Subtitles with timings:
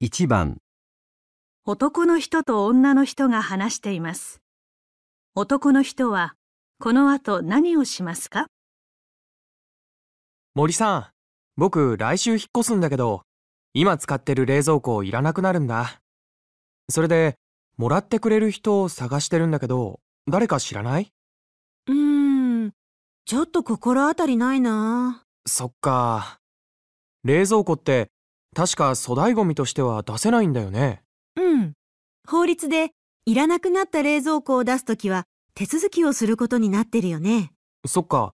[0.00, 0.58] 1番、
[1.66, 4.40] 男の人と女の人が話しています。
[5.34, 6.36] 男の人は、
[6.78, 8.46] この後何をしますか？
[10.54, 11.06] 森さん、
[11.56, 13.22] 僕来週引っ越すんだけど、
[13.74, 16.00] 今使ってる冷蔵庫いらなくなるんだ。
[16.88, 17.34] それで、
[17.76, 19.98] もらってくれる人を探してるんだけど、
[20.30, 21.10] 誰か知らない？
[21.88, 22.72] うーん、
[23.24, 25.24] ちょっと心当たりないな。
[25.44, 26.38] そっか。
[27.24, 28.12] 冷蔵庫って、
[28.58, 31.04] 確か粗大ゴミとしては出せないんだよね。
[31.36, 31.74] うん。
[32.28, 32.90] 法律で
[33.24, 37.52] いらなくなった冷蔵庫を出すときは手続きをすることになってるよね。
[37.86, 38.32] そっか。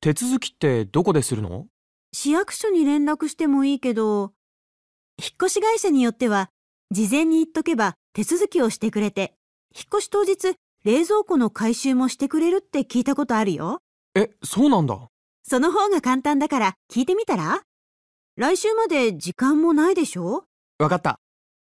[0.00, 1.66] 手続きってどこでするの？
[2.12, 4.32] 市役所に連絡してもいいけど、
[5.22, 6.48] 引っ越し会社によっては
[6.90, 9.34] 事前に言っとけば手続きをしてくれて、
[9.72, 13.78] 引っ越し当日冷蔵庫の回収もしてくれるって聞いたことあるよ。
[14.16, 14.98] え、そうなんだ。
[15.44, 17.62] その方が簡単だから聞いてみたら？
[18.40, 20.46] 来週まで時間もないでしょ？
[20.78, 21.20] わかった。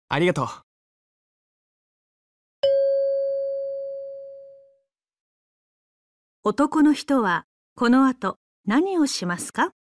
[0.08, 0.46] ありがとう。
[6.44, 9.74] 男の人は、この後何をしますか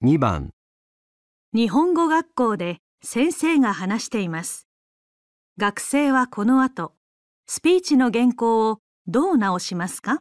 [0.00, 0.50] ？2番、
[1.56, 4.66] 日本語学校で先生が話しています。
[5.56, 6.94] 学生はこの後、
[7.46, 10.18] スピーチの原稿をどう直しますか？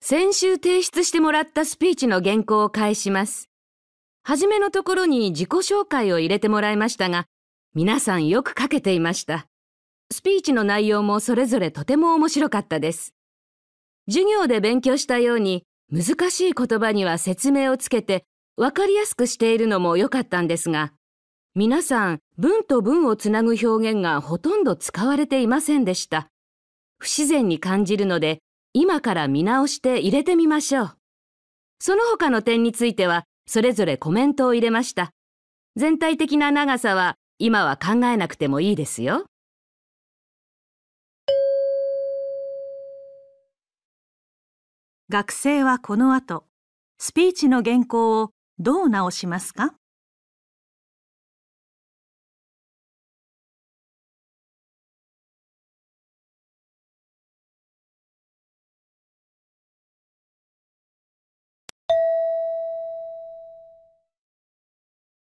[0.00, 3.48] 先週提出してもらったスピーチの原稿を返します。
[4.22, 7.26] はじめのところに自己紹介を入れてもらいましたが、
[7.74, 9.48] 皆さんよく書けていました。
[10.12, 13.16] スピーチの内容もそれぞれとても面白かったです。
[14.08, 18.24] 授業で勉強したように難しい言葉には説明をつけて
[18.56, 20.92] わかりやすくしているのも良かったんですが、
[21.56, 26.28] 皆さん文と文をつなぐ表現がほとんど使われていませんでした。
[26.98, 28.38] 不自然に感じるので、
[28.72, 30.96] 今から見直して入れてみましょう。
[31.80, 35.10] その他の点については、それぞれコメントを入れました。
[35.76, 39.26] 全体的な長さは今は考えなくてもいいですよ。
[45.08, 46.46] 学生はこの後、
[46.98, 49.74] スピーチの原稿をどう直しますか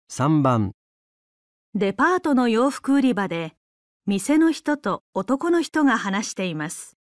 [0.08, 0.72] ？3番、
[1.74, 3.54] デパートの洋服売り場で、
[4.06, 6.96] 店の人と男の人が話しています。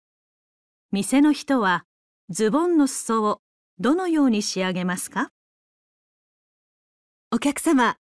[0.90, 1.84] 店の人は、
[2.30, 3.42] ズボンの裾を
[3.78, 5.30] どのように仕上げますか？
[7.32, 7.96] お客様、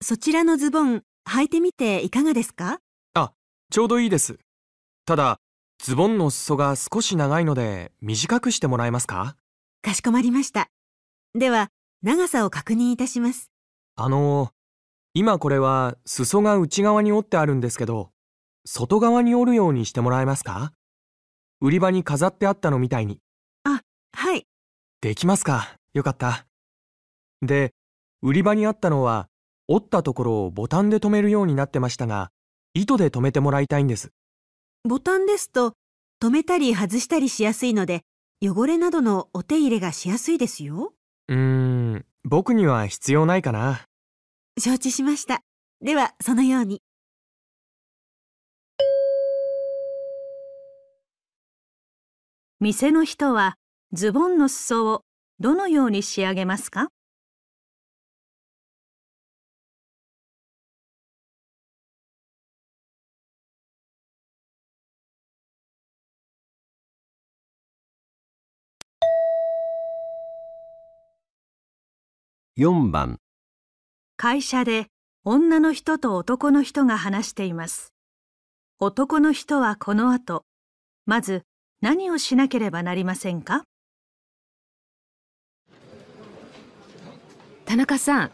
[0.00, 2.78] そちらのズボン履いてみていかがですか？
[3.70, 4.38] ちょうどいいです。
[5.04, 5.40] ただ、
[5.82, 9.36] ズボンの裾が少し長いので、短くしてもらえますか？
[9.82, 10.70] かしこまりました。
[11.34, 11.68] では、
[12.02, 13.50] 長さを確認いたします。
[13.96, 14.52] あの、
[15.12, 18.10] 今これは裾が内側に折ってあるんですけど、
[18.64, 20.72] 外側に折るようにしてもらえますか？
[21.60, 23.18] 売り場に飾ってあったのみたいに。
[23.64, 24.46] はい。
[25.00, 25.76] できますか？
[25.92, 26.46] よかった。
[27.42, 27.74] で、
[28.20, 29.28] 売り場にあったのは、
[29.68, 32.30] 折ったところをボタンで留めるようになってましたが、
[32.74, 34.10] 糸で留めてもらいたいんです。
[34.82, 35.74] ボタンですと、
[36.20, 38.02] 止めたり外したりしやすいので、
[38.42, 40.94] 汚れなどのお手入れがしやすいですよ。
[41.28, 43.84] うーん、僕には必要ないかな。
[44.58, 45.42] 承知しました。
[45.80, 46.82] では、そのように。
[52.58, 53.54] 店の人は、
[53.92, 55.02] ズボンの裾を
[55.38, 56.88] どのように仕上げますか？
[72.58, 73.20] 4番、
[74.16, 74.88] 会社で
[75.24, 77.92] 女の人と男の人が話しています。
[78.80, 80.42] 男の人はこの後、
[81.06, 81.44] まず
[81.82, 83.62] 何をしなければなりませんか？
[87.64, 88.30] 田中さん、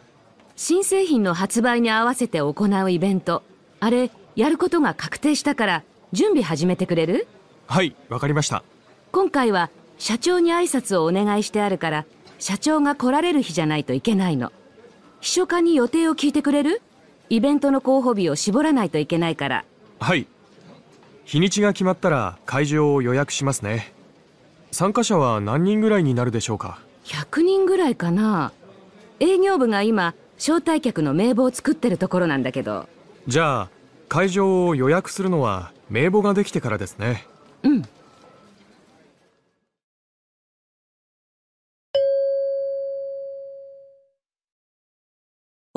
[0.57, 3.43] 新製品の発売に合わせて行うイベント、
[3.79, 7.29] あれ、やることが確定したから、準備始めてくれる？
[7.67, 8.65] はい、わかりました。
[9.13, 12.07] 今回は社長に挨拶をお願いしてあるから、
[12.47, 14.53] 社長が来られる日じゃないといけないの。
[15.23, 16.83] 秘書課に予定を聞いてくれる？
[17.31, 19.65] イベントの候補日を絞らないといけないから。
[19.99, 20.27] はい。
[21.25, 23.95] 日にちが決まったら会場を予約しますね。
[24.73, 28.53] 参加者は何人ぐらいになるでしょうか？100人ぐらいかな
[29.21, 32.87] 営業部が今招待客の名簿を作ってるところなんだけど。
[33.27, 33.69] じゃあ、
[34.11, 37.25] 会場を予約するのは名簿ができてからですね。
[37.63, 37.85] うん。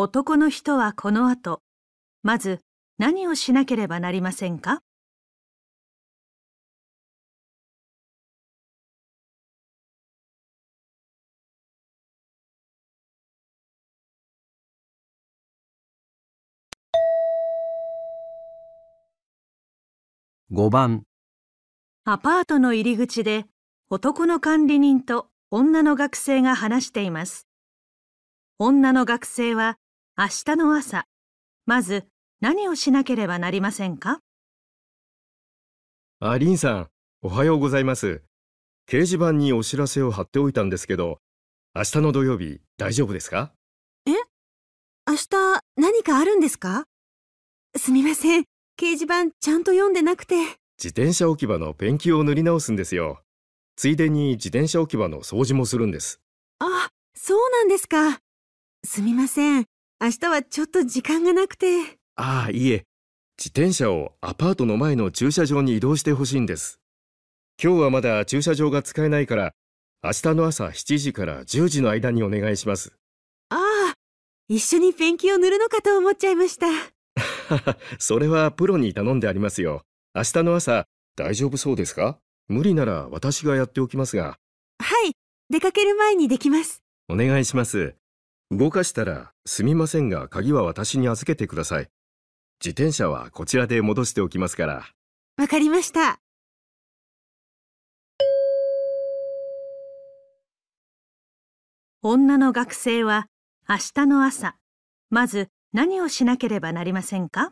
[0.10, 1.62] 男の人はこの後、
[2.24, 2.62] まず
[2.98, 4.82] 何をしなければなりませんか
[20.54, 21.04] ？5番、
[22.06, 23.44] アパートの入り口で
[23.90, 27.46] 男の管理人と女の学生が話しています。
[28.58, 29.78] 女の学生は
[30.20, 31.06] 明日の朝、
[31.68, 32.08] まず
[32.42, 34.20] 何をしなければなりませんか？
[36.20, 36.88] あ、リンさん、
[37.22, 38.24] おはようございます。
[38.90, 41.20] 掲示板にお知らせを貼っておいたんですけど、
[41.76, 43.54] 明日の土曜日大丈夫ですか？
[44.08, 44.16] 明
[45.14, 45.28] 日
[45.76, 46.86] 何かあるんですか？
[47.76, 48.46] すみません。
[48.76, 50.36] 掲示板ちゃんと読んでなくて。
[50.84, 53.22] 自転車置き場のペンキを塗り直すんですよ。
[53.76, 56.20] ついでに自転車置き場の掃除もするんです。
[56.58, 58.20] あ、そうなんですか。
[58.84, 59.66] すみません。
[60.00, 61.66] 明日はちょっと時間がなくて。
[62.16, 62.84] ああ、いえ。
[63.38, 66.80] 自転車をアパートの前の駐車場に移動してほしいんです。
[67.62, 69.54] 今日はまだ駐車場が使えないから、
[70.04, 72.94] 明日の朝7時から10時の間にお願いします。
[73.50, 73.94] ああ、
[74.48, 76.68] 一緒にペンキを塗るのかと思っちゃいました。
[77.98, 79.82] それはプロに頼んでありますよ。
[80.14, 80.86] 明日の朝、
[81.16, 82.20] 大丈夫そうですか？
[82.48, 84.38] 無理なら私がやっておきますが、
[84.80, 85.14] はい、
[85.50, 86.84] 出かける前にできます。
[87.10, 87.96] お願いします。
[88.50, 91.90] 動かしたら、すみませんが、鍵は私に預けてください。
[92.64, 94.88] 自転車はこちらで戻しておきますから。
[95.38, 96.20] わかりました。
[102.02, 103.28] 女の学生は
[103.68, 104.56] 明日の朝、
[105.10, 107.52] まず何をしなければなりませんか？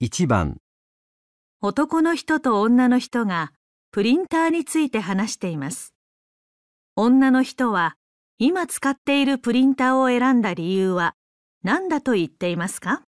[0.00, 0.58] 1番、
[1.60, 3.50] 男の人と女の人が
[3.90, 5.92] プリンターについて話しています。
[6.94, 7.96] 女の人は
[8.38, 11.16] 今使っているプリンターを選んだ理由は
[11.64, 13.02] 何だと言っていますか？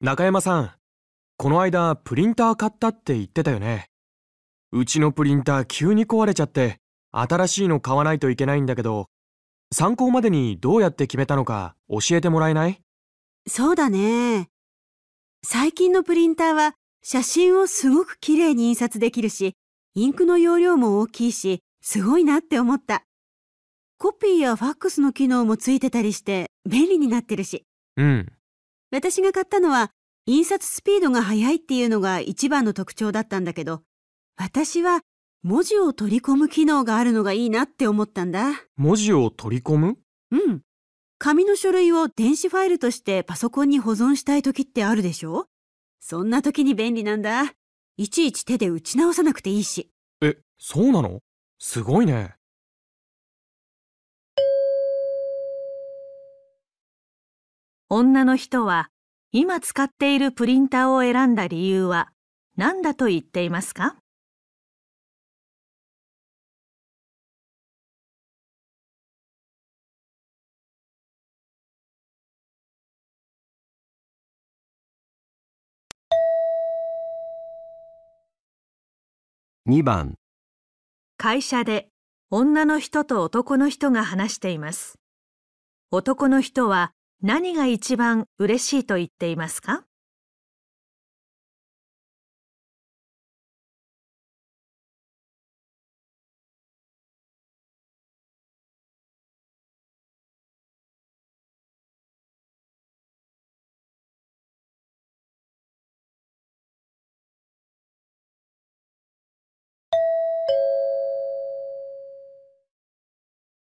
[0.00, 0.70] 中山さん、
[1.38, 3.90] この間プリンター買ったって言ってたよね。
[4.70, 6.78] うちのプリンター急に壊れちゃって、
[7.10, 9.06] 新しいの買わないといけないんだけど、
[9.74, 12.80] 参考までにどうやって決めたのか教えてもらえない？
[13.48, 14.50] そうだね。
[15.44, 19.54] 最近のプリンターは写真をすごく綺麗に印刷できるし、
[19.96, 23.02] インクの容量も大きいし、すごいなって思った。
[23.98, 27.64] コピーやファックスの機能もついてたりして便利になってるし。
[27.96, 28.32] うん。
[28.90, 29.90] 私が買ったのは
[30.26, 33.82] 印刷スピードが速いっていうのが一番の特徴だったんだけど、
[34.36, 35.00] 私は
[35.42, 38.52] 文字を取り込む機能があるのがいいなって思ったんだ。
[38.76, 39.98] 文字を取り込む？
[40.30, 40.62] うん。
[41.18, 45.46] 紙の書類を電子ファイルとしてパソコンに保存したい時ってあるでしょ？
[46.00, 47.52] そんな時に便利なんだ。
[47.96, 49.90] いちいち手で打ち直さなくていいし。
[50.22, 51.20] え、そうなの？
[51.58, 52.36] すごいね。
[57.90, 58.90] 女の人は
[59.32, 62.10] 今使っているプリンターを選んだ理由は
[62.54, 63.96] 何だと言っていますか
[79.66, 80.14] ？2番、
[81.16, 81.88] 会社で
[82.30, 84.98] 女の人と男の人が話しています。
[85.90, 89.84] 男の人は何が一番嬉しいと言っていますか？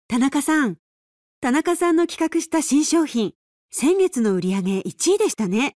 [0.06, 0.76] 田中さん。
[1.40, 3.32] 田中さんの企画した新商品、
[3.72, 5.76] 先月の売り上げ1位でしたね。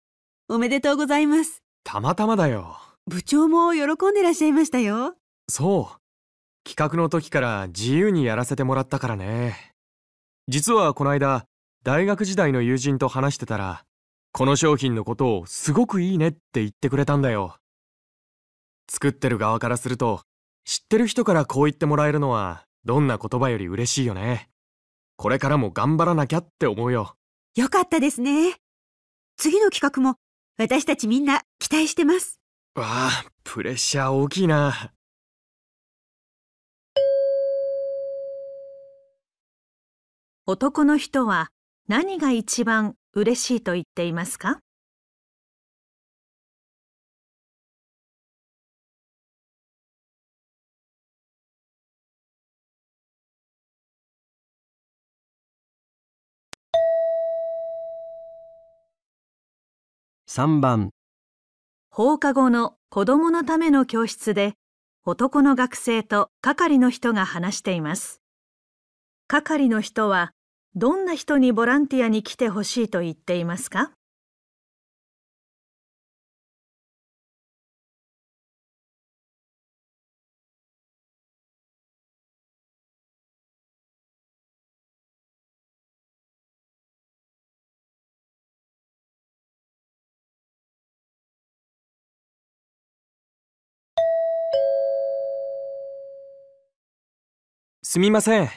[0.48, 1.62] おめでとうございます。
[1.84, 2.78] たまたまだよ。
[3.06, 5.14] 部長も喜んでらっしゃいましたよ。
[5.46, 6.66] そう。
[6.66, 9.74] 企画の時から自由にやらせてもらったからね。
[10.48, 11.44] 実はこの間、
[11.84, 13.84] 大学時代の友人と話してたら、
[14.32, 17.56] この商品のことをすごくいいねって言ってくれたんだよ。
[18.88, 20.22] 作ってる側からすると、
[20.64, 24.48] 知ってる人からこう言ってもらえるのは、どんな言葉より嬉しいよね。
[25.16, 27.16] これからも頑張らなきゃって思うよ。
[27.54, 28.54] よかったですね。
[29.36, 30.16] 次の企画も
[30.56, 32.40] 私たちみんな期待してます。
[32.74, 34.92] わあ、プレッシャー大きいな。
[40.46, 41.50] 男の人は
[41.88, 44.61] 何が一番嬉しいと言っていますか？
[60.34, 60.92] 3番、
[61.90, 64.54] 放課後の子供のための教室で
[65.04, 68.22] 男の学生と係の人が話しています。
[69.28, 70.32] 係の人は
[70.74, 73.92] どんな人にボランティアに来てほしいと言っていますか？
[97.94, 98.48] すみません。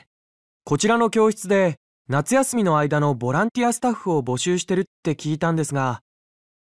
[0.63, 1.75] こちらの教室で
[2.08, 6.00] 夏休みの間のボランティアスタッフを募集してるって聞いたんですが、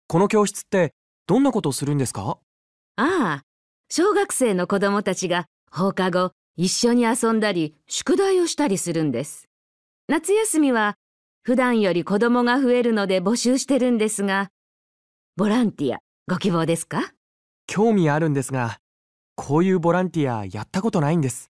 [0.09, 0.91] この教室って
[1.25, 2.37] どんなことをするんですか？
[2.97, 3.43] ああ、
[3.89, 9.47] 小学生の子供たちが放課後一緒に遊んだり宿題をしたりするんです。
[10.09, 10.95] 夏休みは
[11.43, 14.49] 普段より子供が増えるので募集してるんですが、
[15.37, 17.13] ボランティアご希望ですか？
[17.67, 18.79] 興味あるんですが、
[19.37, 21.49] こういうボランティアやったことないんです。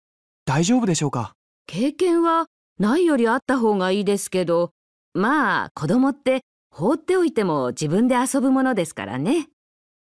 [0.44, 1.32] 大丈夫でしょうか？
[1.66, 2.46] 経験は
[2.78, 4.70] ないよりあった方がいいですけど、
[5.14, 9.48] まあ子供って放っておいても自分で遊ぶものですからね。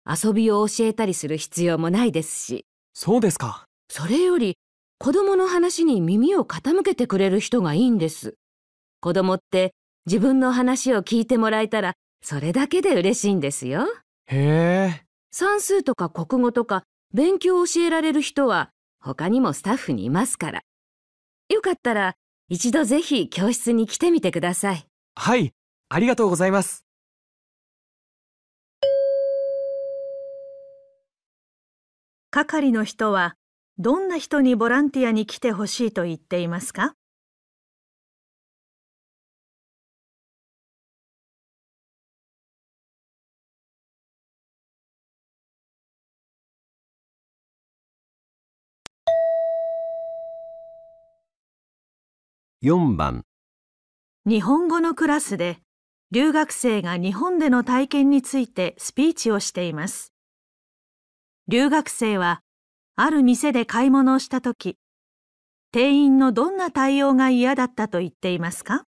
[0.06, 3.66] 遊びを教えたりする必要もないですし、そうですか。
[3.90, 4.58] それより
[4.98, 8.36] 子供の話に耳を傾けてくれる人がいいんです。
[9.02, 9.74] 子供って
[10.06, 11.94] 自分の話を聞いてもらえたら
[12.24, 13.88] それだけで嬉しいんですよ。
[14.28, 16.84] へえ、算数とか国語とか
[17.14, 20.64] 勉強を教えられる人は他にもスタッフにいますから。
[21.50, 22.16] よかったら
[22.50, 24.88] 一度ぜひ教室に来てみてください。
[25.16, 25.54] はい、
[25.90, 26.86] ありがとうございます。
[32.32, 33.36] 係の人は
[33.80, 36.94] どんな人にボランティアに来てほしいと言っていますか？
[52.62, 53.24] 4番、
[54.26, 55.60] 日本語のクラスで
[56.12, 60.12] 留学生が日本での体験についてスピーチをしています。
[61.48, 62.42] 留学生は
[62.98, 64.78] ある店で買い物をした時、
[65.72, 68.89] 店員のどんな対応が嫌だったと言っていますか？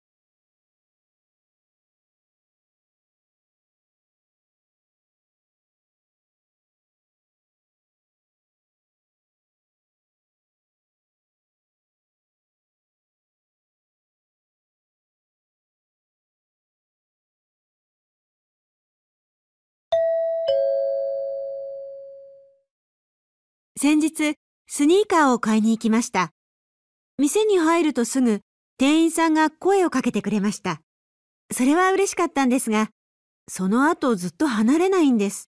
[23.84, 24.36] 先日、
[24.66, 26.30] スニーカーを買いに行きました。
[27.18, 28.40] 店に入るとすぐ、
[28.78, 30.80] 店員さんが声をかけてくれました。
[31.52, 32.88] それは嬉しかったんですが、
[33.46, 35.50] その後ずっと離れないんです。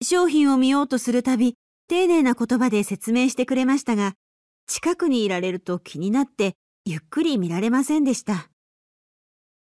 [0.00, 1.56] 商品を見ようとするたび、
[1.88, 4.12] 丁寧な言葉で説明してくれましたが、
[4.68, 8.48] 近くにいられると気になって、ゆっくり見られませんでした。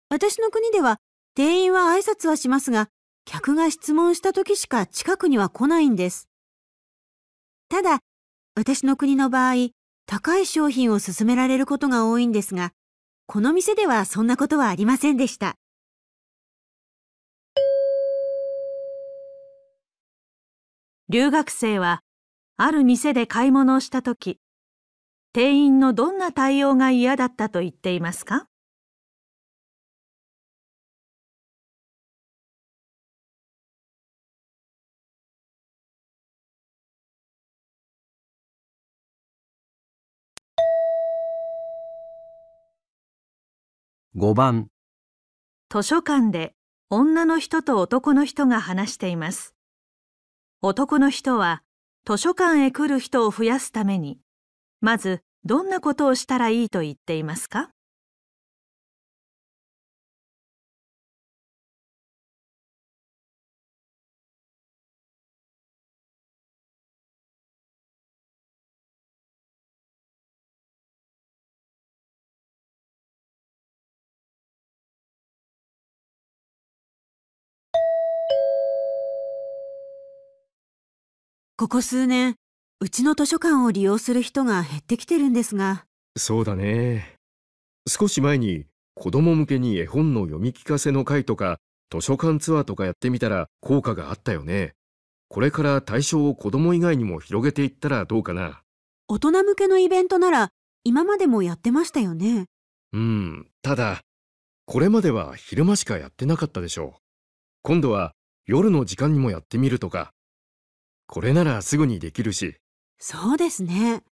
[0.08, 0.96] 私の国では、
[1.36, 2.88] 店員は挨拶はしますが、
[3.24, 6.28] 客が質問した時しか近くには来ないんです。
[7.74, 7.98] ただ、
[8.54, 9.70] 私の国の場合、
[10.06, 12.70] 高い商品を勧められることが多いんですが、
[13.26, 15.56] この店ではそんなことはありませんでした。
[21.08, 22.02] 留学生は
[22.56, 24.38] ある店で買い物をしたとき、
[25.32, 28.46] 店員のどんな対応が嫌だったと言っていますか？
[44.16, 44.68] 5番、
[45.68, 46.54] 図書館で
[46.88, 49.56] 女の人と男の人が話しています。
[50.62, 51.64] 男の人は
[52.06, 54.20] 図書館へ来る人を増やすために、
[54.80, 57.73] まずどんなことをしたらいいと言っていますか？
[81.56, 82.34] ここ数年、
[82.80, 85.84] うちの図書館を利用する人が減ってきてるんですが、
[86.16, 87.16] そうだね。
[87.88, 91.60] 少し前に子供向けに絵本の読み聞かせの会とか
[91.92, 94.74] 図書館ツアーとかやってみたら効果があったよね。
[95.28, 98.62] これから対象を子供以外にも広げていったらどうかな。
[99.06, 100.48] 大人向けのイベントなら
[100.82, 102.46] 今までもやってましたよね。
[102.92, 104.00] うん、ただ、
[104.66, 107.00] これまでは昼間しかやってなかったでしょう。
[107.62, 108.12] 今度は
[108.44, 110.13] 夜の時間にもやってみるとか。
[111.06, 112.56] これならすぐにできるし、
[112.98, 114.02] そうですね。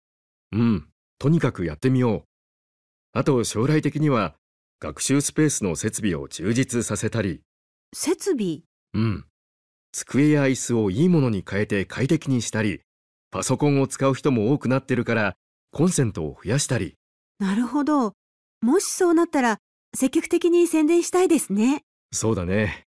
[0.53, 2.23] うん、とにかくやってみよう。
[3.13, 4.35] あと将来的には
[4.81, 7.41] 学習スペースの設備を充実させたり、
[7.95, 8.61] 設備？
[8.95, 9.25] うん。
[9.93, 12.81] 机や椅子をいいものに変えて快適にしたり、
[13.31, 15.37] パソコンを使う人も多くなってるから、
[15.71, 16.97] コンセントを増やしたり。
[17.39, 18.13] なるほど。
[18.61, 19.59] もしそうなったら
[19.95, 21.83] 積極的に宣伝したいですね。
[22.13, 22.85] そうだね。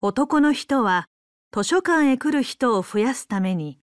[0.00, 1.08] 男の人は
[1.52, 3.80] 図書館へ来る人を増やすために、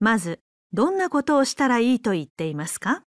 [0.00, 0.40] まず
[0.72, 3.02] どんなことをしたらいいと言っていますか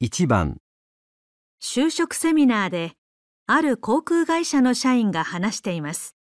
[0.00, 0.56] ？1番、
[1.62, 2.94] 就職セミナーで、
[3.46, 6.17] ある航空会社の社員が話しています。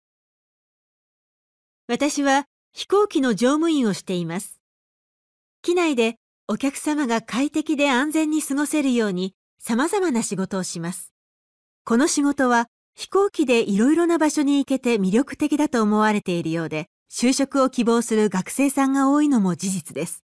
[1.87, 4.61] 私は飛行機の乗務員をしています。
[5.61, 6.15] 機内で
[6.47, 11.11] お客様が快適で安全に過ごせるように様々な仕事をします。
[11.83, 20.23] この仕事は飛行機でいろいろな場所に行けて魅力的だと思われているようで、就職を希望する学生さんが多いのも事実です。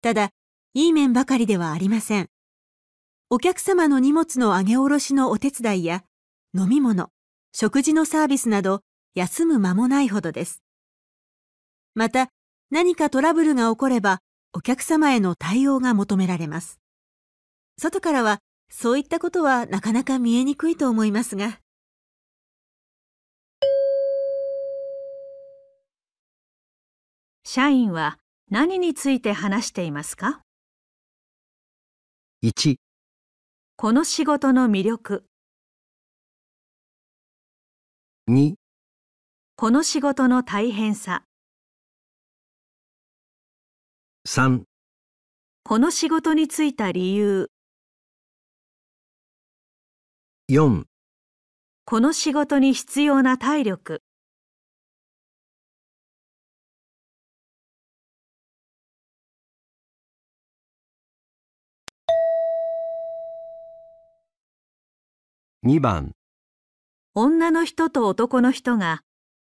[0.00, 0.30] ただ、
[0.72, 2.28] いい面ばかりではありません。
[3.28, 6.02] お客様の荷物の上げ下ろしのお手伝いや、
[6.54, 7.10] 飲み物、
[7.52, 8.80] 食事のサービスなど、
[9.14, 10.62] 休む間もないほどです。
[11.94, 12.28] また、
[12.70, 14.20] 何かトラブルが起これば、
[14.52, 16.78] お客様への対応が求められます。
[17.78, 18.38] 外からは、
[18.70, 21.58] そういったことはなかなか見えにくいと思いますが、
[27.44, 28.18] 社員は
[28.48, 30.42] 何について話していますか
[32.44, 32.76] ？1、
[33.74, 35.24] この仕事の魅力、
[38.28, 38.59] 2、
[39.60, 41.24] この仕事の大変さ、
[44.26, 44.62] 3、
[45.64, 47.50] この仕事に就いた理由、
[50.48, 50.84] 4、
[51.84, 54.02] この仕事に必要な体力、
[65.66, 66.12] 2番、
[67.14, 69.02] 女の人と男の人が、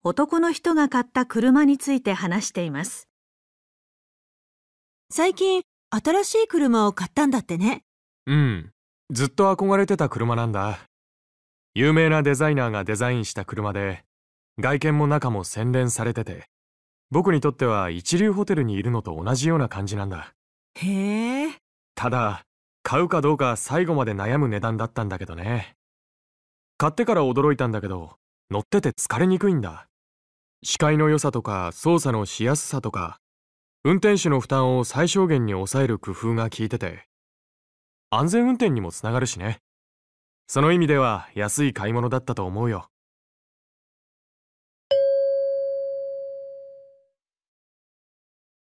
[0.07, 3.09] 男の人が買った車について話しています。
[5.11, 7.85] 最近、新しい車を買ったんだってね。
[8.27, 8.71] うん。
[9.11, 10.79] ずっと憧れてた車なんだ。
[11.73, 14.05] 有名なデザイナーがデザインした車で、
[14.59, 16.45] 外見も中も洗練されてて、
[17.11, 20.35] 僕にとっては一流ホテルにいるのと同じような感じなんだ。
[20.75, 21.59] へえ。
[21.95, 22.43] ただ、
[22.83, 25.77] 買うかどうか最後まで悩む値段だったんだけどね。
[26.77, 28.17] 買ってから驚いたんだけど、
[28.51, 29.87] 乗ってて疲れにくいんだ。
[30.67, 33.21] 視界の良さとか操作のしやすさとか、
[33.85, 37.07] 運転手の負担を最小限に抑える工夫が効いてて、
[38.09, 39.59] 安全運転にもつながるしね。
[40.47, 42.89] その意味では安い買い物だったと思うよ。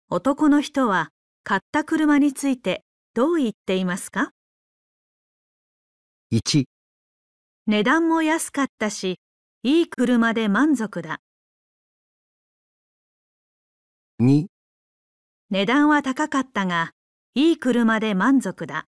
[0.10, 1.10] 男の人は
[1.44, 2.84] 買った車について
[3.14, 4.32] どう言っていますか
[6.32, 6.64] ？1、
[7.68, 9.20] 値段も安かったし、
[9.62, 11.20] いい車で満足だ。
[14.24, 14.52] 2、
[15.50, 16.92] 値段は高かったが、
[17.34, 18.86] いい車で満足だ。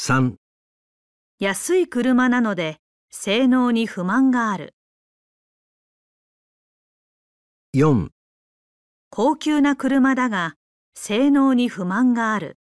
[0.00, 0.36] 3、
[1.38, 2.78] 安い車なので、
[3.10, 4.74] 性能に不満がある。
[7.74, 8.08] 4、
[9.10, 10.54] 高級な車だが、
[10.94, 12.56] 性能に不満がある。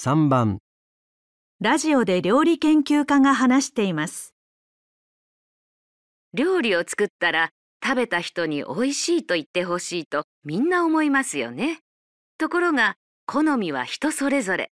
[0.00, 0.58] 3番
[1.60, 4.32] ラジオで料理研究家が話しています。
[6.32, 7.50] 料理を作ったら
[7.82, 11.80] 食べた人に美味しいと言ってほしいとみんな思いますよね。
[12.38, 12.94] ところが
[13.26, 14.70] 好みは人それぞれ。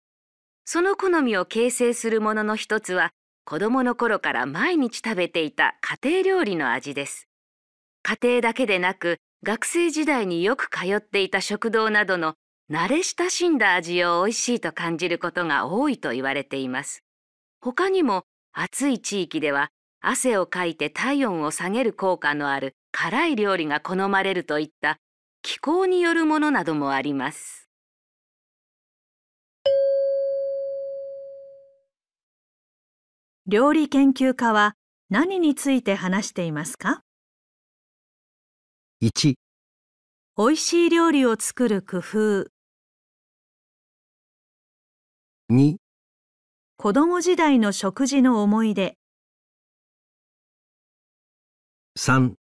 [0.65, 3.11] その好みを形成するものの一つは
[3.45, 7.29] 子供の頃から毎日食べていた家庭料理の味です。
[8.01, 12.35] 家庭だけでなく学生時代によく通っていた食堂などの
[12.69, 17.03] 慣れ親しんだ味を美味しいと感じることが多いと言われています。
[17.59, 18.23] 他にも
[18.53, 24.97] 暑い地域では汗をかいて体温を下げる効果のある辛い料理が好まれるといった
[25.41, 27.69] 気候によるものなどもあります。
[33.45, 34.75] 料理研究家は
[35.09, 37.03] 何について話していますか
[39.01, 39.35] ？1、
[40.37, 42.52] 美味しい料理を作る工夫、
[45.55, 45.75] 2、
[46.77, 48.97] 子供時代の食事の思い出、
[51.95, 52.33] 3、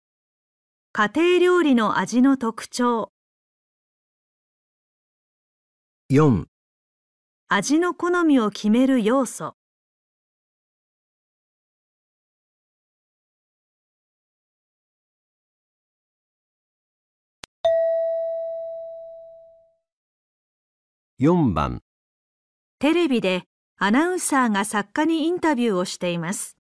[0.94, 3.12] 家庭料理の味の特徴、
[6.10, 6.46] 4、
[7.50, 9.56] 味の好みを決める要素。
[21.20, 21.82] 4番
[22.82, 23.44] テレビで
[23.78, 26.58] アナウンサーが作家にインタビューをしています。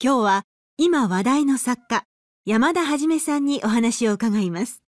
[0.00, 0.42] 今日は
[0.76, 2.04] 今話題の作家、
[2.46, 4.84] 山田はじめさんにお話を伺います。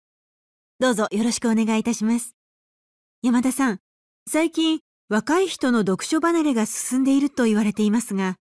[0.79, 2.35] どうぞよろしくお願いいたします。
[3.23, 3.79] 山田さん、
[4.29, 8.35] 最近若い人の読書離れが進んでいると言われていますが、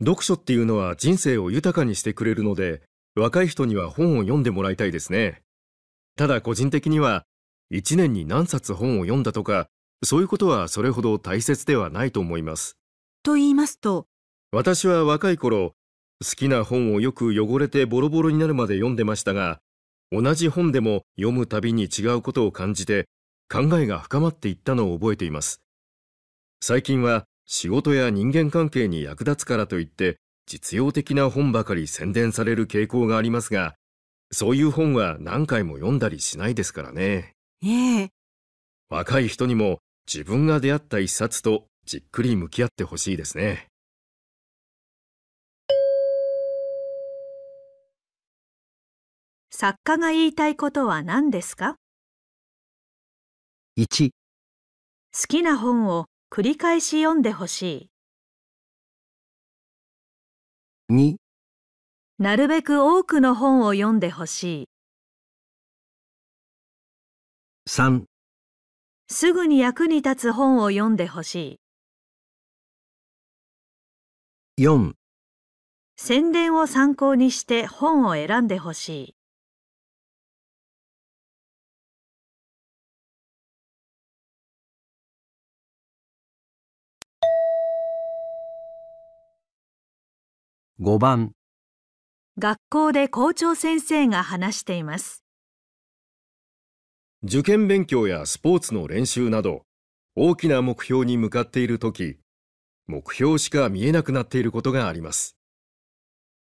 [0.00, 2.82] 読書っていうのは人生を豊かにしてくれるので、
[3.14, 5.40] 若い人には本を読んでもらいたいですね。
[6.14, 7.24] ただ個人的には、
[7.70, 9.70] 一年に何冊本を読んだとか、
[10.02, 12.76] そういうことはそれほど大切ではないと思います。
[13.22, 14.06] と言いますと、
[14.52, 15.74] 私は若い頃、
[16.24, 19.60] 好きな本をよく汚れてボロボロになるまで読んでましたが、
[20.12, 23.08] 同じ本でも読むたびに違うことを感じて、
[23.50, 25.60] 考えが深まっていったのを覚えています。
[26.60, 33.74] 最近は仕事や人間関係に役立つからといって、実用的な本ばかり宣伝される傾向がありますが、
[34.30, 37.34] そういう本は何回も読んだりしないですからね。
[37.62, 38.10] ええ、
[38.88, 43.68] 若い人にも自分が出会った一冊とじっくり向き合ってほしいですね。
[49.50, 51.76] 作家が言いたいことは何ですか
[53.78, 57.62] ？1、好きな本を繰り返し読んでほし
[60.90, 60.92] い。
[60.92, 61.16] 2、
[62.18, 64.68] なるべく多くの本を読んでほしい。
[67.70, 68.04] 3、
[69.08, 71.60] すぐに役に立つ本を読んでほし
[74.58, 74.62] い。
[74.62, 74.94] 4、
[75.96, 79.14] 宣伝を参考にして本を選んでほしい。
[90.80, 91.32] 5番
[92.36, 95.23] 学校で校長先生が話しています。
[97.26, 99.62] 受験勉強やスポーツの練習など、
[100.14, 102.18] 大きな目標に向かっているとき、
[102.86, 105.34] 目標しか見えなくなっていることがあります。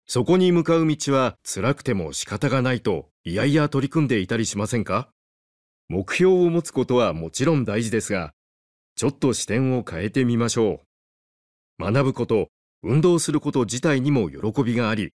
[0.06, 5.10] そこに向かう道は辛くても仕方がないと、いやいや取り組んでいたりしませんか？
[5.90, 8.32] 目標を持つことはもちろん大事ですが、
[8.96, 10.80] ちょっと視点を変えてみましょ
[11.78, 11.92] う。
[11.92, 12.48] 学ぶこと、
[12.82, 15.12] 運動すること自体にも喜びがあり、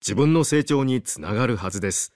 [0.00, 2.10] 自分の成長につながるはずです。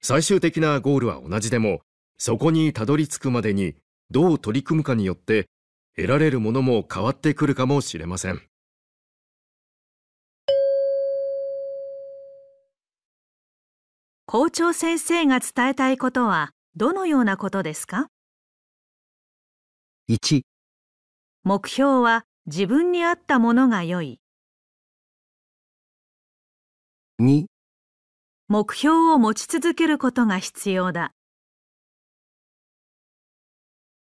[0.00, 1.80] 最終的なゴールは同じでも、
[2.18, 3.74] そこにたどり着くまでに
[4.10, 5.48] どう取り組むかによって、
[5.96, 8.40] 得られるものも変わってくるかもしれません。
[14.26, 18.08] 校長先生が伝えたいことはどのようなことですか
[20.10, 20.42] ？1、
[21.44, 24.20] 目標は自分に合ったものが良い。
[27.20, 27.46] 2、
[28.50, 31.12] 目標を持ち続けることが必要だ。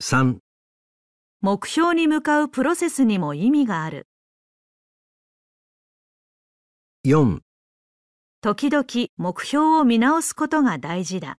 [0.03, 0.41] 3、
[1.41, 4.07] 目標に向かうプロセスにも意味がある。
[7.07, 7.39] 4、
[8.43, 11.39] 時々目標を見直すことが大事だ。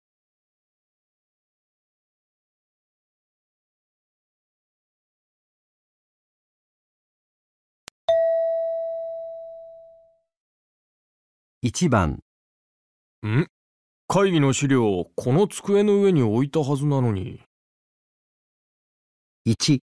[11.62, 12.23] 1番
[13.25, 13.47] ん？
[14.08, 17.41] 会議の資料、この机の上に置いたはずなのに。
[19.47, 19.80] 1、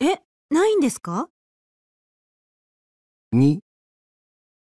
[0.00, 0.18] え、
[0.50, 1.28] ないんですか
[3.34, 3.60] ？2、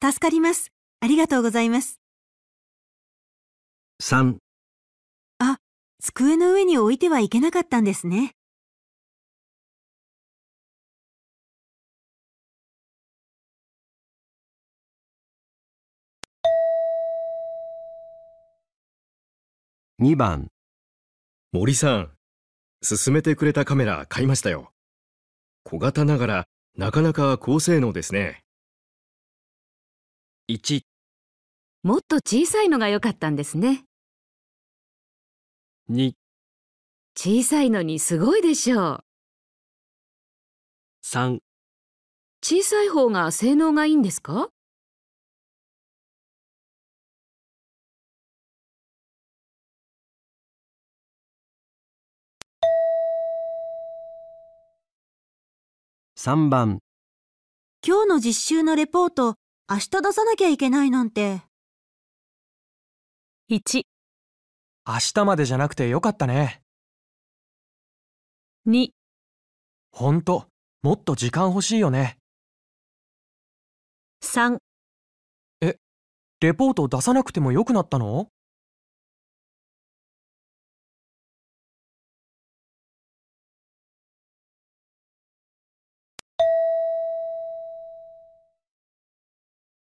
[0.01, 0.71] 助かります。
[1.01, 1.99] ありがとうございます。
[4.01, 4.37] 3、
[6.01, 8.35] 机の上に置いてはいけなかったんですね。
[20.05, 20.51] 2番、
[21.51, 22.11] 森さん、
[22.87, 24.71] 勧めてくれたカメラ買いましたよ。
[25.63, 28.43] 小型ながらなかなか高性能ですね。
[30.47, 30.81] 1、
[31.81, 33.85] もっと小さいのが良かったんですね。
[35.89, 36.13] 2、
[37.17, 39.03] 小さいのにすごいでしょう。
[41.03, 41.39] 3、
[42.43, 44.49] 小さい方が性能がいいんですか？
[56.25, 56.79] 3番、
[57.85, 59.35] 今日の実習のレポート、
[59.69, 61.43] 明日出さなきゃいけないなんて。
[63.51, 63.83] 1、
[64.87, 66.63] 明日までじゃなくてよかったね。
[68.65, 68.87] 2、
[69.91, 70.47] ほんと、
[70.81, 72.17] もっと時間欲しいよね。
[74.23, 74.57] 3、
[75.61, 78.29] レポート出さなくてもよくなったの？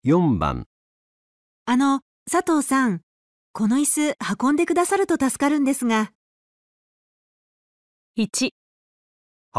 [0.05, 0.67] 4番、
[1.65, 3.01] あの、佐藤さん、
[3.53, 6.11] この椅子運んでくださると助かるんですが、
[8.15, 8.51] 1、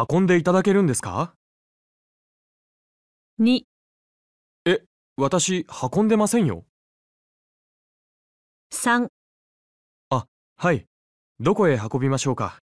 [0.08, 1.34] 運んでいただけるんですか
[3.40, 3.62] ？2、
[5.16, 6.64] 私、運んでませんよ。
[8.70, 9.08] 3、
[10.58, 10.86] はい。
[11.40, 12.60] どこへ運びましょうか？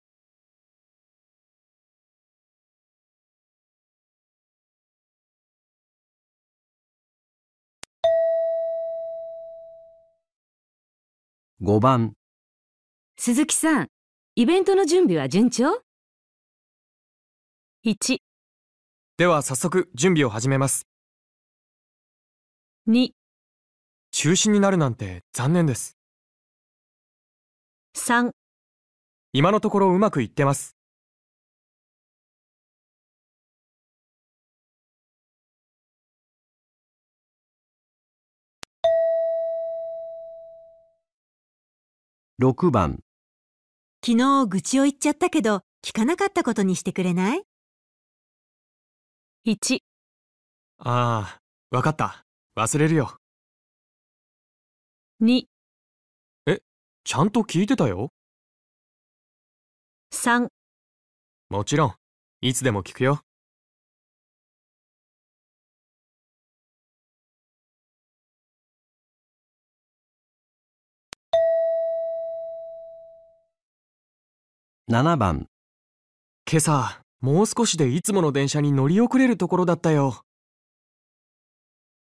[11.62, 12.14] 5番、
[13.18, 13.88] 鈴木さん、
[14.36, 15.82] イベントの準備は順調
[17.86, 18.20] ？1、
[19.18, 20.88] では早速準備を始めます。
[22.88, 23.10] 2、
[24.12, 25.98] 中止になるなんて残念です。
[27.98, 28.32] 3、
[29.34, 30.78] 今のところうまくいってます。
[42.42, 43.04] 6番、
[44.02, 47.44] 昨日愚痴を言っちゃったけど、聞かなかったことにしてくれない
[49.46, 49.80] ？1、
[50.78, 52.24] ああ、わかった。
[52.56, 53.18] 忘れるよ。
[55.22, 55.48] 2、
[57.04, 58.14] ちゃんと聞いてたよ
[60.14, 60.48] ？3、
[61.50, 61.96] もちろん。
[62.40, 63.22] いつでも聞くよ。
[74.92, 75.46] 7番、
[76.52, 80.24] 今朝、もう少しでいつもの電車に乗り遅れるところだったよ。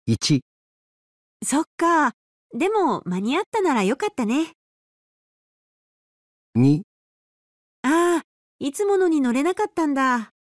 [0.08, 0.40] 1、
[1.44, 2.12] そっか。
[2.56, 4.52] でも、間に合ったならよかったね。
[6.54, 6.80] 2、
[7.82, 8.22] ああ、
[8.58, 10.32] いつものに乗れなかったんだ。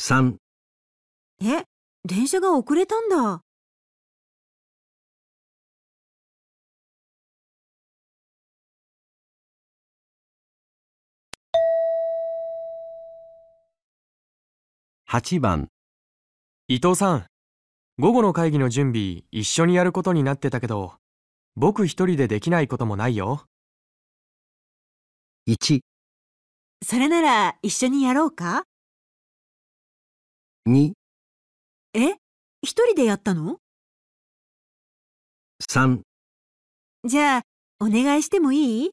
[0.00, 0.36] 3、
[1.42, 1.64] え、
[2.04, 3.42] 電車が遅れたんだ。
[15.10, 15.70] 8番、
[16.66, 17.26] 伊藤さん、
[17.98, 20.96] 午後の会議の準備一緒にやることになってたけど、
[21.56, 23.46] 僕一人でできないこともないよ。
[25.48, 25.80] 1、
[26.84, 28.64] それなら一緒にやろうか
[30.68, 30.92] ？2、
[31.94, 32.10] え、
[32.60, 33.60] 一人でやったの
[35.62, 36.02] ？3、
[37.04, 37.42] じゃあ、
[37.80, 38.90] お願いしてもいい？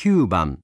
[0.00, 0.60] 9番、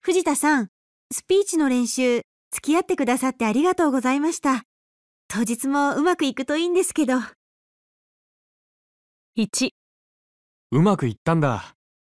[0.00, 0.68] 藤田さん、
[1.12, 4.64] スピーチの練習、付き合ってくださってありがとうございました。
[5.28, 7.14] 当日もうまくいくといいんですけど。
[9.38, 9.70] 1、
[10.72, 11.76] うまくいったんだ。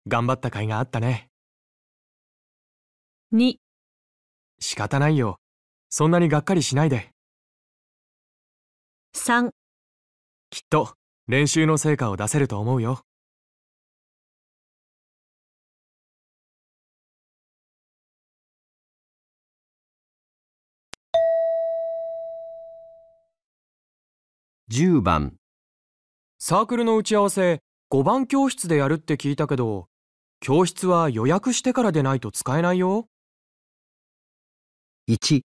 [0.06, 1.30] 頑張った甲斐があったね。
[3.32, 3.56] 2、
[4.60, 5.40] 仕方ないよ。
[5.90, 7.10] そんなにがっかりしないで。
[9.16, 9.50] 3、
[10.50, 10.94] きっと
[11.26, 13.00] 練習の成果を出せると思うよ。
[24.76, 25.36] 10番、
[26.40, 27.60] サークルの打ち合わせ
[27.92, 29.86] 5番教室でやるって聞いたけど、
[30.40, 33.06] 教室は予約してからでないと使えないよ。
[35.08, 35.42] 1、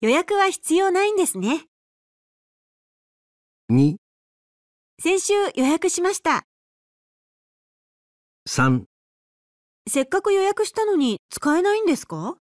[0.00, 1.66] 予約は必要ないんですね。
[3.70, 3.96] 2、
[4.98, 6.46] 先週予約しました。
[8.48, 8.84] 3、
[9.86, 12.38] せっかく予約したのに使えないんですか？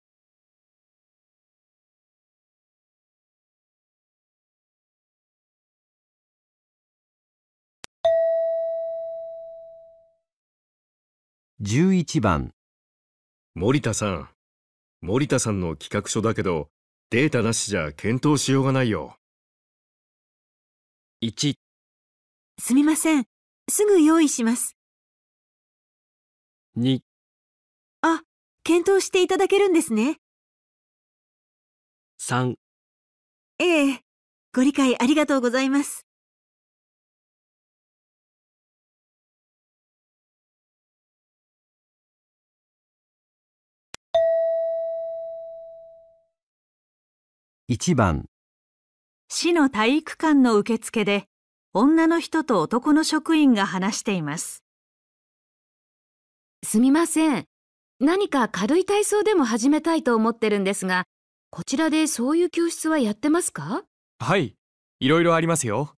[11.68, 12.52] 11番、
[13.56, 14.28] 森田さん。
[15.00, 16.68] 森田さんの企画書だけど、
[17.10, 19.16] データなしじゃ検討しようがないよ。
[21.24, 21.54] 1、
[22.60, 23.24] すみません。
[23.68, 24.76] すぐ用意します。
[26.78, 27.00] 2、
[28.02, 28.22] あ、
[28.62, 30.18] 検討していただけるんですね。
[32.20, 32.54] 3、
[33.58, 34.00] ええ、
[34.54, 36.05] ご理解ありがとうございます。
[47.68, 48.26] 1番、
[49.28, 51.24] 市の体育館の受付で、
[51.74, 54.62] 女の人と男の職員が話しています。
[56.64, 57.44] すみません。
[57.98, 61.06] 何か軽い体操でも始めたいと思ってるんですが、
[61.50, 63.82] こちらでそういう教室はやってますか？
[64.20, 64.54] はい、
[65.00, 65.94] いろいろありますよ。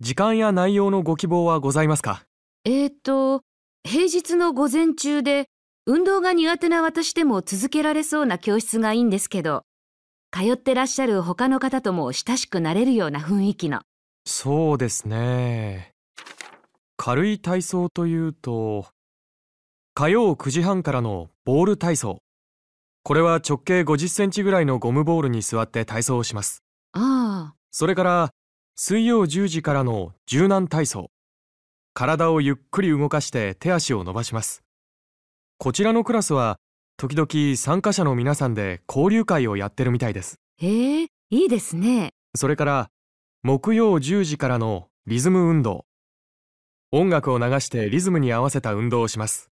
[0.00, 2.24] 時間や内容のご希望はございますか？
[2.64, 3.42] えーと、
[3.84, 5.46] 平日の午前中で、
[5.86, 9.62] 運動が苦手な私でも続けられそうな教室がいいんですけど、
[10.34, 13.82] 通ってらっしゃる他の方とも親しくなれるような雰囲気の。
[14.26, 15.92] そうですね。
[16.96, 18.86] 軽い体操というと、
[19.94, 22.18] 火曜9時半からのボール体操。
[23.04, 26.64] これは直径50センチぐらいのゴムボールに座って体操をします。
[26.94, 28.30] ああ、それから、
[28.74, 31.10] 水曜10時からの柔軟体操。
[31.92, 34.64] 体をゆっくり動かして手足を伸ばします。
[35.58, 36.56] こちらのクラスは、
[36.96, 40.38] 時々参加者の皆さんで交流会をやってるみたいです。
[40.58, 42.12] へえ、いいですね。
[42.36, 42.90] それから、
[43.42, 45.86] 木曜10時からのリズム運動。
[46.92, 49.50] 音楽を流してリズムに合わせた運動をします。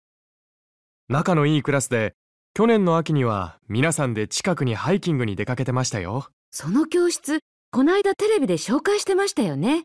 [1.08, 2.14] 仲のいいクラスで、
[2.52, 6.28] 去年の秋には皆さんで近くにハイキングに出かけてましたよ。
[6.50, 7.40] その教室、
[7.72, 9.84] こないだテレビで紹介してましたよね。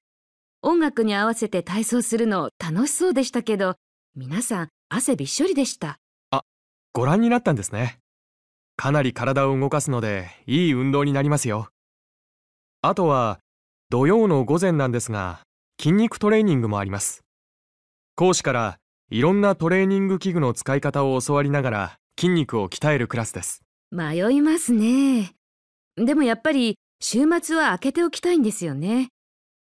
[0.61, 3.75] 音楽に合わせて体操するの楽しそうでしたけど、
[4.15, 5.99] 皆さん汗びっしょりでした。
[6.95, 7.99] ご覧になったんですね。
[8.77, 11.67] かなり体を動かすので、いい運動になりますよ。
[12.81, 13.39] あとは、
[13.89, 15.41] 土曜の午前なんですが、
[15.77, 17.25] 筋肉トレーニングもあります。
[18.15, 18.77] 講師から、
[19.11, 23.61] いろんなトレーニング器具の使い方を教わりながら、筋肉を鍛えるクラスです。
[23.91, 25.33] 迷いますね。
[25.97, 29.09] でもやっぱり週末は開けておきたいんですよね。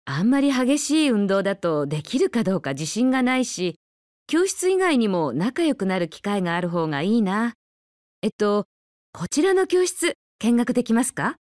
[0.04, 3.76] あんまり激しい運動だとできるかどうか自信がないし、
[4.26, 7.52] 教室以外にも仲良くなる機会がある方がいいな。
[8.22, 8.64] えっと、
[9.12, 11.36] こちらの教室見学できますか？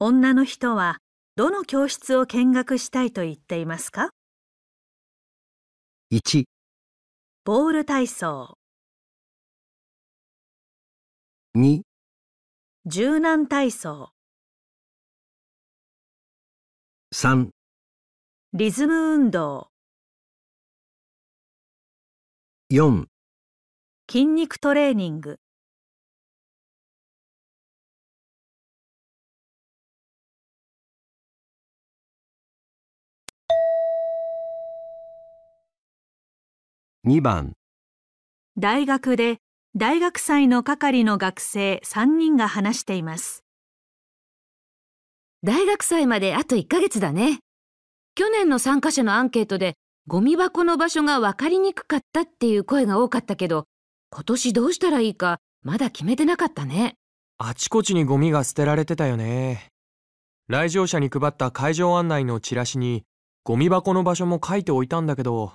[0.00, 0.98] 女の人は、
[1.36, 4.10] どの教室を見学したいと言っていますか
[6.10, 6.44] ？1、
[7.44, 8.58] ボール体操、
[11.56, 11.82] 2、
[12.84, 14.10] 柔軟体操、
[17.18, 17.48] 3、
[18.52, 19.70] リズム運動、
[22.70, 23.06] 4、
[24.06, 25.38] 筋肉トレーニング。
[37.06, 37.54] 2番、
[38.58, 39.38] 大学で
[39.74, 43.45] 大学祭の係の学生3人が話しています。
[45.42, 47.40] 大学祭まであと1ヶ月だね。
[48.14, 49.74] 去年の参加者のアンケートで、
[50.06, 53.64] ゴミ箱の場所が分かりにくかったっていう声が多かったけど、
[54.10, 56.94] 今年どうしたらいいかまだ決めてなかったね。
[57.38, 59.68] あちこちにゴミが捨てられてたよね。
[60.48, 63.02] 来場者に配った会場案内のチラシに、
[63.44, 65.52] ゴミ箱の場所も書いておいたんだけど、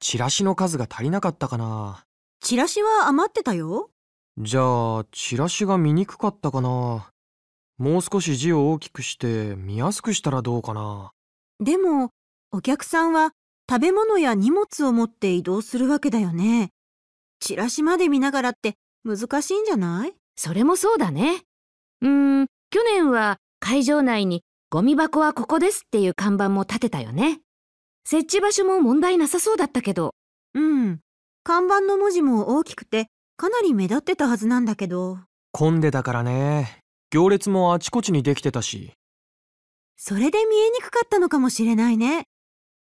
[0.00, 2.04] チラシの数が足りなかったかな。
[2.40, 3.90] チラシは余ってたよ。
[4.36, 7.10] じゃあ、チラシが見にくかったかな。
[7.78, 11.12] もう少し字を大きくして見やすくしたらどうかな。
[11.60, 12.10] でも、
[12.52, 13.32] お客さんは
[13.68, 16.70] 食べ物や荷物を持って移動するわけだよね。
[17.40, 20.14] チラシまで見ながらって難しいんじゃない？
[20.36, 21.42] それもそうだね。
[22.00, 27.40] うーん、去年は会場内にゴミ箱はここですっていう看板も立てたよね。
[28.06, 30.14] 設置場所も問題なさそうだったけど、
[30.54, 31.00] うん。
[31.42, 35.18] 看板の文字も大きくてかなり目立ってたはずなんだけど。
[35.52, 36.83] 混んでたからね。
[37.14, 38.90] 行列もあちこちにできてたし。
[39.96, 42.26] それで見えにくかったのかもしれないね。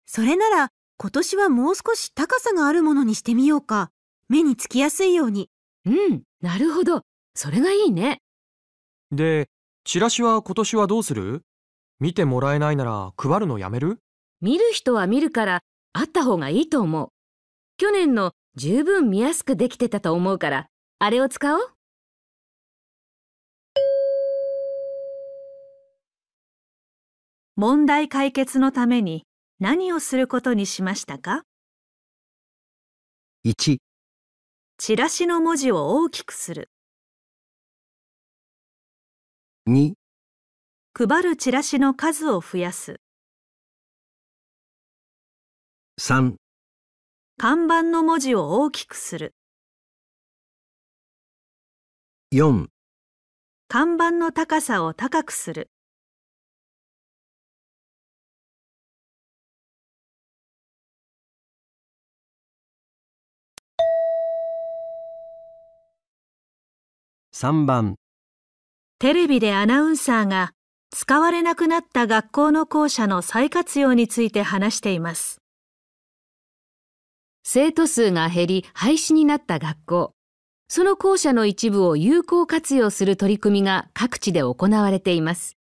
[0.07, 3.91] それなら今年はもう少し高さがあるものにしてみようか。
[4.31, 5.51] 目につきやすいように。
[5.85, 7.03] うん、なるほど。
[7.35, 8.23] それがいいね。
[9.11, 9.51] で、
[9.85, 11.43] チラシは今年はどうする？
[12.01, 13.99] 見てもらえないなら配るのやめる？
[14.41, 15.61] 見る人は見るから
[15.93, 17.09] あった方がいいと思う。
[17.77, 20.69] 去年の十分見やすくできてたと思うから、
[21.01, 21.71] あれを使おう。
[27.63, 29.25] 問題解決のために
[29.61, 31.45] 何をすることにしましたか
[33.47, 33.77] ？1、
[34.79, 36.73] チラシの文字を大きくする。
[39.69, 39.93] 2、
[40.93, 43.01] 配るチラシの数を増やす。
[46.01, 46.35] 3、
[47.39, 49.37] 看板の文字を大きくする。
[52.33, 52.67] 4、
[53.69, 55.71] 看板の高さを高くする。
[67.43, 67.97] 3番、
[69.01, 70.53] テレビでアナウンサーが
[70.93, 75.43] 使われなくなった学校の校舎の再活用について話しています。
[77.43, 80.13] 生徒数が減り廃止になった学校。
[80.69, 85.57] その校舎の一部を有効活用する取り組みが各地で行われています。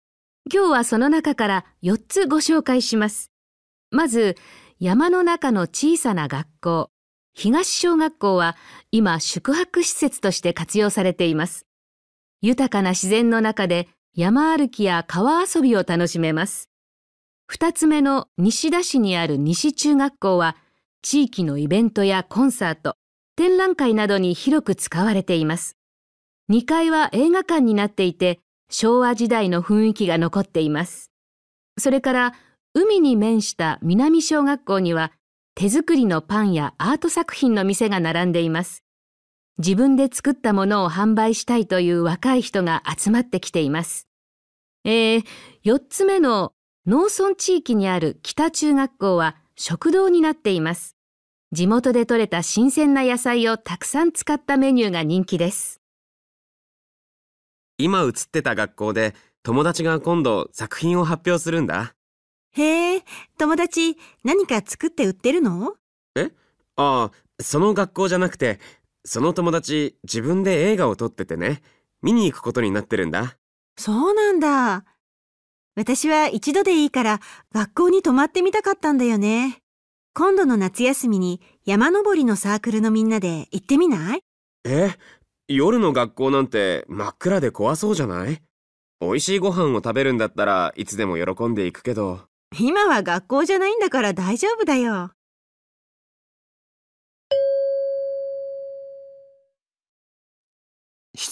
[0.51, 3.31] 今日はその中から4つご紹介します。
[3.91, 4.37] まず、
[4.81, 6.91] 山の中の小さな学校。
[7.35, 8.57] 東小学校は
[8.91, 11.66] 今宿泊施設として活用されています。
[12.43, 16.71] 豊かな自然の中で山歩きや川遊びを楽しめます。
[17.47, 20.57] 二つ目の西田市にある西中学校は
[21.03, 22.97] 地域のイベントやコンサート、
[23.37, 25.77] 展覧会などに広く使われています。
[26.51, 31.13] 2階は映画館になっていて、昭和時代の雰囲気が残っています。
[31.79, 32.35] それから、
[32.75, 35.13] 海に面した南小学校には、
[35.55, 38.86] 手作りのパンやアート作品の店が並んでいます。
[39.59, 44.07] 自分で作ったものを販売したいという若い人が集まってきています。
[44.85, 45.25] えー、
[45.65, 46.53] 4つ目の
[46.87, 50.97] 農村地域にある北中学校は食堂になっています。
[51.53, 55.81] 地元で採れた新鮮な野菜をたくさん使ったメニューが人気です。
[57.79, 61.95] 今映ってた学校で友達が今度作品を発表するんだ。
[62.53, 63.05] へえ、
[63.39, 65.75] 友達、何か作って売ってるの？
[66.77, 68.61] ああ、その学校じゃなくて、
[69.07, 71.63] その友達自分で映画を撮っててね、
[72.03, 73.37] 見に行くことになってるんだ。
[73.79, 74.85] そうなんだ。
[75.77, 77.21] 私は一度でいいから
[77.53, 79.59] 学校に泊まってみたかったんだよね。
[80.13, 84.21] 今度の夏休みに山登りのサークルのみんなで行ってみない？
[84.65, 84.91] え？
[85.47, 88.43] 夜の学校なんて真っ暗で怖そうじゃない？
[89.01, 92.23] 美味しいご飯を食べるんだったらいつでも喜んでいくけど。
[92.59, 95.13] 今は学校じゃないんだから大丈夫だよ。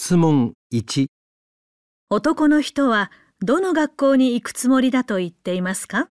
[0.07, 1.07] 質問1、
[2.11, 6.09] 男の人はどの学校に行くつもりだと言っていますか？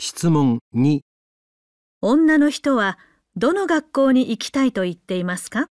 [0.00, 1.02] 質問2、
[2.02, 2.98] 女の人は
[3.36, 5.68] どの学校に行きたいと言っていますか？